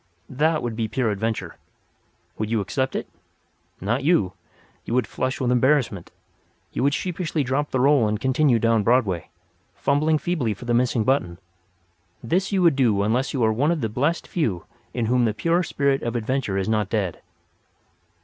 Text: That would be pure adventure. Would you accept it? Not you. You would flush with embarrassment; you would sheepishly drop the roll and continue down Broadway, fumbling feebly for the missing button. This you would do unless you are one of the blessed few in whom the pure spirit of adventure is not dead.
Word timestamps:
That 0.31 0.63
would 0.63 0.75
be 0.75 0.87
pure 0.87 1.11
adventure. 1.11 1.57
Would 2.39 2.49
you 2.49 2.59
accept 2.59 2.95
it? 2.95 3.07
Not 3.79 4.03
you. 4.03 4.33
You 4.83 4.95
would 4.95 5.05
flush 5.05 5.39
with 5.39 5.51
embarrassment; 5.51 6.09
you 6.73 6.81
would 6.81 6.95
sheepishly 6.95 7.43
drop 7.43 7.69
the 7.69 7.79
roll 7.79 8.07
and 8.07 8.19
continue 8.19 8.57
down 8.57 8.81
Broadway, 8.81 9.29
fumbling 9.75 10.17
feebly 10.17 10.55
for 10.55 10.65
the 10.65 10.73
missing 10.73 11.03
button. 11.03 11.37
This 12.23 12.51
you 12.51 12.63
would 12.63 12.75
do 12.75 13.03
unless 13.03 13.31
you 13.31 13.43
are 13.43 13.53
one 13.53 13.69
of 13.69 13.81
the 13.81 13.89
blessed 13.89 14.27
few 14.27 14.65
in 14.91 15.05
whom 15.05 15.25
the 15.25 15.35
pure 15.35 15.61
spirit 15.61 16.01
of 16.01 16.15
adventure 16.15 16.57
is 16.57 16.67
not 16.67 16.89
dead. 16.89 17.21